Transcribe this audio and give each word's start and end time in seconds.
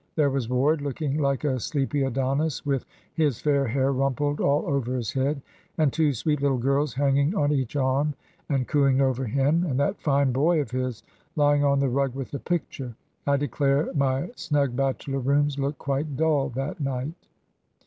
There 0.15 0.31
was 0.31 0.49
Ward, 0.49 0.81
looking 0.81 1.19
like 1.19 1.43
a 1.43 1.59
sleepy 1.59 2.01
Adonis 2.01 2.65
with 2.65 2.87
his 3.13 3.39
fair 3.39 3.67
hair 3.67 3.91
rumpled 3.91 4.41
all 4.41 4.65
over 4.65 4.95
his 4.95 5.11
head, 5.13 5.43
and 5.77 5.93
two 5.93 6.11
sweet 6.11 6.41
little 6.41 6.57
girls 6.57 6.95
hanging 6.95 7.35
on 7.35 7.51
each 7.51 7.75
arm, 7.75 8.15
and 8.49 8.67
cooing 8.67 8.99
over 8.99 9.25
him; 9.25 9.63
and 9.63 9.79
that 9.79 10.01
fine 10.01 10.31
boy 10.31 10.59
of 10.59 10.71
his 10.71 11.03
lying 11.35 11.63
on 11.63 11.79
the 11.79 11.87
rug 11.89 12.15
with 12.15 12.33
a 12.33 12.39
picture. 12.39 12.95
I 13.27 13.37
declare 13.37 13.93
my 13.93 14.31
snug 14.35 14.75
bachelor 14.75 15.19
rooms 15.19 15.59
looked 15.59 15.77
quite 15.77 16.17
dull 16.17 16.49
that 16.49 16.79
night." 16.79 17.13